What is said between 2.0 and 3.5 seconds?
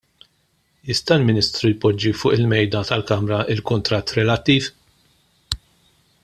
fuq il-Mejda tal-Kamra